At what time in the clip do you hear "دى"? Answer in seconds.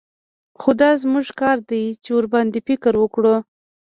1.69-1.83